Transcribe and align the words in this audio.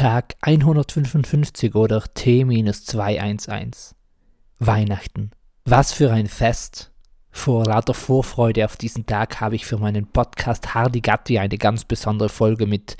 Tag 0.00 0.36
155 0.40 1.74
oder 1.74 2.02
T-211. 2.14 3.92
Weihnachten. 4.58 5.30
Was 5.66 5.92
für 5.92 6.10
ein 6.10 6.26
Fest. 6.26 6.90
Vor 7.30 7.66
lauter 7.66 7.92
Vorfreude 7.92 8.64
auf 8.64 8.78
diesen 8.78 9.04
Tag 9.04 9.42
habe 9.42 9.56
ich 9.56 9.66
für 9.66 9.76
meinen 9.76 10.06
Podcast 10.06 10.72
Hardy 10.72 11.02
Gatti 11.02 11.38
eine 11.38 11.58
ganz 11.58 11.84
besondere 11.84 12.30
Folge 12.30 12.64
mit 12.64 12.96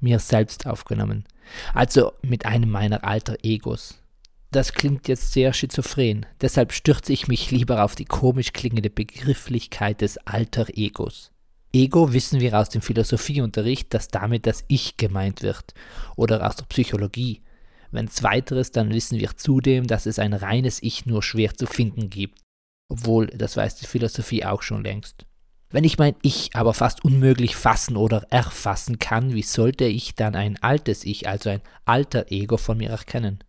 mir 0.00 0.20
selbst 0.20 0.66
aufgenommen. 0.66 1.26
Also 1.74 2.14
mit 2.22 2.46
einem 2.46 2.70
meiner 2.70 3.04
alter 3.04 3.36
Egos. 3.42 4.02
Das 4.50 4.72
klingt 4.72 5.06
jetzt 5.06 5.34
sehr 5.34 5.52
schizophren, 5.52 6.24
deshalb 6.40 6.72
stürze 6.72 7.12
ich 7.12 7.28
mich 7.28 7.50
lieber 7.50 7.84
auf 7.84 7.94
die 7.94 8.06
komisch 8.06 8.54
klingende 8.54 8.88
Begrifflichkeit 8.88 10.00
des 10.00 10.16
alter 10.26 10.68
Egos. 10.72 11.30
Ego 11.72 12.12
wissen 12.12 12.40
wir 12.40 12.58
aus 12.58 12.70
dem 12.70 12.80
Philosophieunterricht, 12.80 13.92
dass 13.92 14.08
damit 14.08 14.46
das 14.46 14.64
Ich 14.68 14.96
gemeint 14.96 15.42
wird 15.42 15.74
oder 16.16 16.46
aus 16.46 16.56
der 16.56 16.64
Psychologie. 16.64 17.42
Wenn 17.90 18.08
zweiteres, 18.08 18.70
dann 18.70 18.90
wissen 18.90 19.18
wir 19.18 19.36
zudem, 19.36 19.86
dass 19.86 20.06
es 20.06 20.18
ein 20.18 20.32
reines 20.32 20.82
Ich 20.82 21.06
nur 21.06 21.22
schwer 21.22 21.54
zu 21.54 21.66
finden 21.66 22.10
gibt, 22.10 22.40
obwohl 22.88 23.26
das 23.28 23.56
weiß 23.56 23.76
die 23.76 23.86
Philosophie 23.86 24.44
auch 24.44 24.62
schon 24.62 24.82
längst. 24.82 25.26
Wenn 25.70 25.84
ich 25.84 25.98
mein 25.98 26.14
Ich 26.22 26.50
aber 26.54 26.72
fast 26.72 27.04
unmöglich 27.04 27.54
fassen 27.54 27.98
oder 27.98 28.26
erfassen 28.30 28.98
kann, 28.98 29.34
wie 29.34 29.42
sollte 29.42 29.84
ich 29.84 30.14
dann 30.14 30.34
ein 30.34 30.62
altes 30.62 31.04
Ich, 31.04 31.28
also 31.28 31.50
ein 31.50 31.60
alter 31.84 32.32
Ego 32.32 32.56
von 32.56 32.78
mir 32.78 32.88
erkennen? 32.88 33.44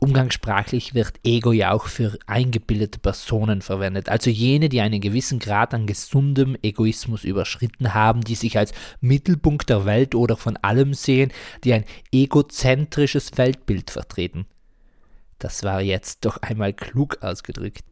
Umgangssprachlich 0.00 0.94
wird 0.94 1.14
Ego 1.24 1.50
ja 1.50 1.72
auch 1.72 1.86
für 1.86 2.16
eingebildete 2.26 3.00
Personen 3.00 3.62
verwendet, 3.62 4.08
also 4.08 4.30
jene, 4.30 4.68
die 4.68 4.80
einen 4.80 5.00
gewissen 5.00 5.40
Grad 5.40 5.74
an 5.74 5.88
gesundem 5.88 6.56
Egoismus 6.62 7.24
überschritten 7.24 7.94
haben, 7.94 8.20
die 8.20 8.36
sich 8.36 8.56
als 8.56 8.72
Mittelpunkt 9.00 9.68
der 9.68 9.86
Welt 9.86 10.14
oder 10.14 10.36
von 10.36 10.56
allem 10.58 10.94
sehen, 10.94 11.32
die 11.64 11.72
ein 11.72 11.84
egozentrisches 12.12 13.36
Weltbild 13.38 13.90
vertreten. 13.90 14.46
Das 15.40 15.64
war 15.64 15.80
jetzt 15.80 16.24
doch 16.24 16.36
einmal 16.42 16.74
klug 16.74 17.18
ausgedrückt. 17.22 17.82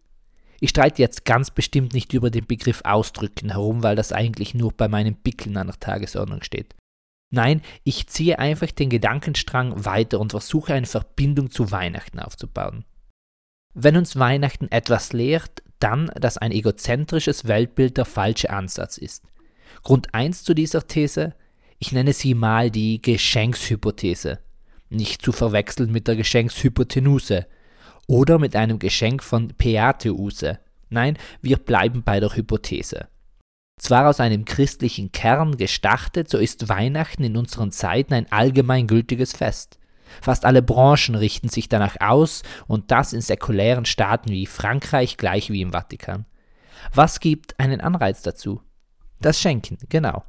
Ich 0.60 0.70
streite 0.70 1.02
jetzt 1.02 1.24
ganz 1.24 1.50
bestimmt 1.50 1.92
nicht 1.92 2.12
über 2.12 2.30
den 2.30 2.46
Begriff 2.46 2.82
Ausdrücken 2.84 3.50
herum, 3.50 3.82
weil 3.82 3.96
das 3.96 4.12
eigentlich 4.12 4.54
nur 4.54 4.72
bei 4.72 4.86
meinem 4.86 5.16
Pickeln 5.16 5.56
an 5.56 5.66
der 5.66 5.80
Tagesordnung 5.80 6.42
steht. 6.42 6.74
Nein, 7.30 7.62
ich 7.82 8.06
ziehe 8.06 8.38
einfach 8.38 8.70
den 8.70 8.90
Gedankenstrang 8.90 9.84
weiter 9.84 10.20
und 10.20 10.30
versuche 10.30 10.74
eine 10.74 10.86
Verbindung 10.86 11.50
zu 11.50 11.70
Weihnachten 11.70 12.20
aufzubauen. 12.20 12.84
Wenn 13.74 13.96
uns 13.96 14.16
Weihnachten 14.16 14.68
etwas 14.70 15.12
lehrt, 15.12 15.62
dann, 15.80 16.10
dass 16.18 16.38
ein 16.38 16.52
egozentrisches 16.52 17.46
Weltbild 17.46 17.96
der 17.98 18.04
falsche 18.04 18.50
Ansatz 18.50 18.96
ist. 18.96 19.24
Grund 19.82 20.14
1 20.14 20.44
zu 20.44 20.54
dieser 20.54 20.86
These, 20.86 21.34
ich 21.78 21.92
nenne 21.92 22.12
sie 22.12 22.34
mal 22.34 22.70
die 22.70 23.02
Geschenkshypothese, 23.02 24.38
nicht 24.88 25.20
zu 25.20 25.32
verwechseln 25.32 25.92
mit 25.92 26.08
der 26.08 26.16
Geschenkshypotenuse 26.16 27.46
oder 28.06 28.38
mit 28.38 28.56
einem 28.56 28.78
Geschenk 28.78 29.22
von 29.22 29.48
Peateuse. 29.48 30.58
Nein, 30.88 31.18
wir 31.42 31.58
bleiben 31.58 32.02
bei 32.02 32.20
der 32.20 32.34
Hypothese. 32.34 33.08
Zwar 33.78 34.08
aus 34.08 34.20
einem 34.20 34.44
christlichen 34.46 35.12
Kern 35.12 35.58
gestartet, 35.58 36.30
so 36.30 36.38
ist 36.38 36.68
Weihnachten 36.68 37.22
in 37.24 37.36
unseren 37.36 37.72
Zeiten 37.72 38.14
ein 38.14 38.30
allgemeingültiges 38.32 39.34
Fest. 39.34 39.78
Fast 40.22 40.44
alle 40.44 40.62
Branchen 40.62 41.14
richten 41.14 41.48
sich 41.48 41.68
danach 41.68 41.96
aus 42.00 42.42
und 42.66 42.90
das 42.90 43.12
in 43.12 43.20
säkulären 43.20 43.84
Staaten 43.84 44.30
wie 44.30 44.46
Frankreich 44.46 45.16
gleich 45.18 45.50
wie 45.50 45.60
im 45.60 45.72
Vatikan. 45.72 46.24
Was 46.94 47.20
gibt 47.20 47.58
einen 47.60 47.80
Anreiz 47.80 48.22
dazu? 48.22 48.62
Das 49.20 49.40
Schenken, 49.40 49.78
genau. 49.88 50.22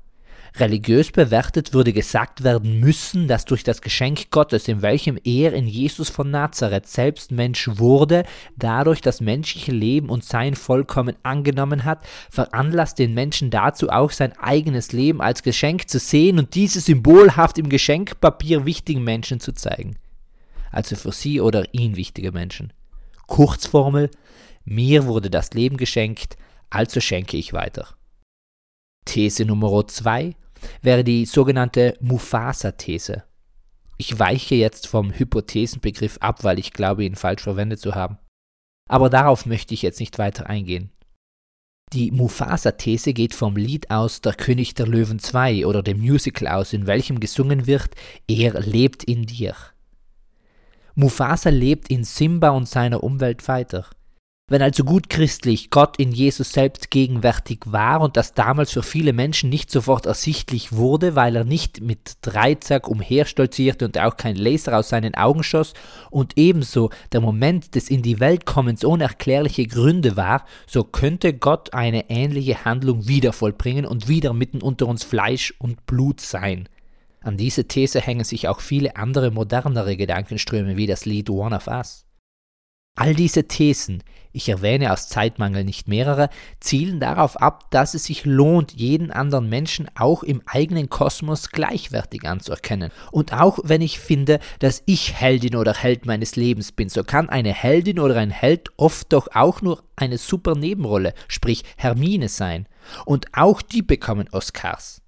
Religiös 0.55 1.11
bewertet 1.11 1.73
würde 1.73 1.93
gesagt 1.93 2.43
werden 2.43 2.79
müssen, 2.79 3.27
dass 3.27 3.45
durch 3.45 3.63
das 3.63 3.81
Geschenk 3.81 4.31
Gottes, 4.31 4.67
in 4.67 4.81
welchem 4.81 5.19
er 5.23 5.53
in 5.53 5.67
Jesus 5.67 6.09
von 6.09 6.31
Nazareth 6.31 6.87
selbst 6.87 7.31
Mensch 7.31 7.69
wurde, 7.73 8.23
dadurch 8.55 9.01
das 9.01 9.21
menschliche 9.21 9.71
Leben 9.71 10.09
und 10.09 10.23
Sein 10.23 10.55
vollkommen 10.55 11.15
angenommen 11.23 11.83
hat, 11.83 12.05
veranlasst 12.29 12.99
den 12.99 13.13
Menschen 13.13 13.49
dazu 13.49 13.89
auch 13.89 14.11
sein 14.11 14.33
eigenes 14.37 14.91
Leben 14.91 15.21
als 15.21 15.43
Geschenk 15.43 15.89
zu 15.89 15.99
sehen 15.99 16.39
und 16.39 16.55
dieses 16.55 16.85
symbolhaft 16.85 17.57
im 17.57 17.69
Geschenkpapier 17.69 18.65
wichtigen 18.65 19.03
Menschen 19.03 19.39
zu 19.39 19.53
zeigen. 19.53 19.97
Also 20.71 20.95
für 20.95 21.11
sie 21.11 21.41
oder 21.41 21.73
ihn 21.73 21.95
wichtige 21.95 22.31
Menschen. 22.31 22.73
Kurzformel, 23.27 24.09
mir 24.65 25.05
wurde 25.05 25.29
das 25.29 25.51
Leben 25.51 25.77
geschenkt, 25.77 26.37
also 26.69 26.99
schenke 26.99 27.37
ich 27.37 27.53
weiter. 27.53 27.96
These 29.07 29.45
Nummer 29.45 29.87
2 29.87 30.35
wäre 30.81 31.03
die 31.03 31.25
sogenannte 31.25 31.97
Mufasa-These. 32.01 33.23
Ich 33.97 34.19
weiche 34.19 34.55
jetzt 34.55 34.85
vom 34.85 35.11
Hypothesenbegriff 35.11 36.17
ab, 36.19 36.43
weil 36.43 36.59
ich 36.59 36.73
glaube, 36.73 37.03
ihn 37.03 37.15
falsch 37.15 37.41
verwendet 37.41 37.79
zu 37.79 37.95
haben. 37.95 38.19
Aber 38.89 39.09
darauf 39.09 39.45
möchte 39.45 39.73
ich 39.73 39.81
jetzt 39.81 39.99
nicht 39.99 40.19
weiter 40.19 40.47
eingehen. 40.47 40.91
Die 41.93 42.11
Mufasa-These 42.11 43.13
geht 43.13 43.33
vom 43.33 43.55
Lied 43.55 43.89
aus 43.89 44.19
Der 44.19 44.33
König 44.33 44.75
der 44.75 44.87
Löwen 44.87 45.19
2 45.19 45.65
oder 45.65 45.81
dem 45.81 45.99
Musical 45.99 46.49
aus, 46.49 46.73
in 46.73 46.85
welchem 46.85 47.19
gesungen 47.19 47.65
wird, 47.65 47.91
er 48.27 48.59
lebt 48.59 49.05
in 49.05 49.23
dir. 49.23 49.55
Mufasa 50.95 51.49
lebt 51.49 51.89
in 51.89 52.03
Simba 52.03 52.49
und 52.49 52.67
seiner 52.67 53.03
Umwelt 53.03 53.47
weiter. 53.47 53.85
Wenn 54.49 54.61
also 54.61 54.85
gut 54.85 55.09
christlich 55.09 55.71
Gott 55.71 55.99
in 55.99 56.13
Jesus 56.13 56.53
selbst 56.53 56.89
gegenwärtig 56.89 57.59
war 57.65 57.99
und 57.99 58.15
das 58.15 58.33
damals 58.33 58.71
für 58.71 58.81
viele 58.81 59.11
Menschen 59.11 59.49
nicht 59.49 59.69
sofort 59.69 60.05
ersichtlich 60.05 60.71
wurde, 60.71 61.15
weil 61.15 61.35
er 61.35 61.43
nicht 61.43 61.81
mit 61.81 62.13
Dreizack 62.21 62.87
umherstolzierte 62.87 63.83
und 63.83 63.99
auch 63.99 64.15
kein 64.15 64.37
Laser 64.37 64.77
aus 64.77 64.87
seinen 64.87 65.15
Augen 65.15 65.43
schoss 65.43 65.73
und 66.11 66.37
ebenso 66.37 66.91
der 67.11 67.19
Moment 67.19 67.75
des 67.75 67.89
in 67.89 68.01
die 68.03 68.21
Welt 68.21 68.45
kommens 68.45 68.85
ohne 68.85 69.03
erklärliche 69.03 69.67
Gründe 69.67 70.15
war, 70.15 70.45
so 70.65 70.85
könnte 70.85 71.33
Gott 71.33 71.73
eine 71.73 72.09
ähnliche 72.09 72.63
Handlung 72.63 73.05
wieder 73.05 73.33
vollbringen 73.33 73.85
und 73.85 74.07
wieder 74.07 74.31
mitten 74.31 74.61
unter 74.61 74.87
uns 74.87 75.03
Fleisch 75.03 75.53
und 75.59 75.85
Blut 75.85 76.21
sein. 76.21 76.69
An 77.19 77.35
diese 77.35 77.67
These 77.67 77.99
hängen 77.99 78.23
sich 78.23 78.47
auch 78.47 78.61
viele 78.61 78.95
andere 78.95 79.29
modernere 79.29 79.97
Gedankenströme 79.97 80.77
wie 80.77 80.87
das 80.87 81.03
Lied 81.03 81.29
One 81.29 81.53
of 81.53 81.67
Us. 81.67 82.06
All 82.99 83.13
diese 83.13 83.47
Thesen, 83.47 84.01
ich 84.31 84.49
erwähne 84.49 84.91
aus 84.91 85.07
Zeitmangel 85.07 85.63
nicht 85.63 85.87
mehrere, 85.87 86.29
zielen 86.59 86.99
darauf 86.99 87.37
ab, 87.37 87.69
dass 87.69 87.93
es 87.93 88.05
sich 88.05 88.25
lohnt, 88.25 88.73
jeden 88.73 89.11
anderen 89.11 89.47
Menschen 89.49 89.87
auch 89.93 90.23
im 90.23 90.41
eigenen 90.47 90.89
Kosmos 90.89 91.51
gleichwertig 91.51 92.27
anzuerkennen. 92.27 92.91
Und 93.11 93.33
auch 93.33 93.59
wenn 93.63 93.81
ich 93.81 93.99
finde, 93.99 94.39
dass 94.57 94.81
ich 94.87 95.13
Heldin 95.13 95.55
oder 95.55 95.75
Held 95.75 96.07
meines 96.07 96.35
Lebens 96.35 96.71
bin, 96.71 96.89
so 96.89 97.03
kann 97.03 97.29
eine 97.29 97.53
Heldin 97.53 97.99
oder 97.99 98.15
ein 98.15 98.31
Held 98.31 98.71
oft 98.77 99.13
doch 99.13 99.27
auch 99.35 99.61
nur 99.61 99.83
eine 99.95 100.17
super 100.17 100.55
Nebenrolle, 100.55 101.13
sprich 101.27 101.63
Hermine 101.77 102.29
sein. 102.29 102.67
Und 103.05 103.27
auch 103.33 103.61
die 103.61 103.83
bekommen 103.83 104.27
Oscars 104.31 105.03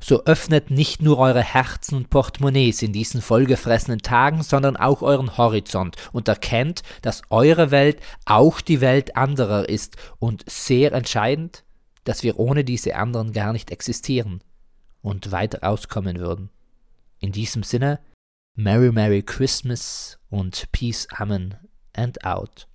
so 0.00 0.24
öffnet 0.24 0.70
nicht 0.70 1.02
nur 1.02 1.18
eure 1.18 1.42
Herzen 1.42 1.94
und 1.94 2.10
Portemonnaies 2.10 2.82
in 2.82 2.92
diesen 2.92 3.22
vollgefressenen 3.22 4.00
Tagen, 4.00 4.42
sondern 4.42 4.76
auch 4.76 5.02
euren 5.02 5.36
Horizont 5.36 5.96
und 6.12 6.28
erkennt, 6.28 6.82
dass 7.02 7.22
eure 7.30 7.70
Welt 7.70 8.00
auch 8.24 8.60
die 8.60 8.80
Welt 8.80 9.16
anderer 9.16 9.68
ist 9.68 9.96
und 10.18 10.44
sehr 10.48 10.92
entscheidend, 10.92 11.64
dass 12.04 12.22
wir 12.22 12.38
ohne 12.38 12.64
diese 12.64 12.96
anderen 12.96 13.32
gar 13.32 13.52
nicht 13.52 13.70
existieren 13.70 14.42
und 15.02 15.30
weiter 15.30 15.68
auskommen 15.68 16.18
würden. 16.18 16.50
In 17.20 17.32
diesem 17.32 17.62
Sinne, 17.62 18.00
Merry 18.54 18.90
Merry 18.90 19.22
Christmas 19.22 20.18
und 20.30 20.72
Peace 20.72 21.06
Amen 21.12 21.54
and 21.92 22.24
out. 22.24 22.66